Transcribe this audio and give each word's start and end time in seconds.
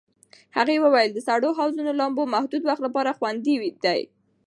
هغې 0.57 0.77
وویل 0.81 1.11
د 1.13 1.19
سړو 1.27 1.49
حوضونو 1.57 1.91
لامبو 1.99 2.23
محدود 2.33 2.61
وخت 2.65 2.81
لپاره 2.87 3.15
خوندي 3.17 3.55
دی. 3.83 4.01